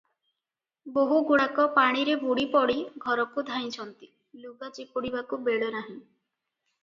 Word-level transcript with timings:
ବୋହୂଗୁଡ଼ାକ 0.93 1.65
ପାଣିରେ 1.75 2.15
ବୁଡ଼ିପଡ଼ି 2.23 2.77
ଘରକୁ 3.03 3.43
ଧାଇଁଛନ୍ତି, 3.49 4.09
ଲୁଗା 4.45 4.71
ଚିପୁଡ଼ିବାକୁ 4.79 5.39
ବେଳନାହିଁ। 5.51 6.01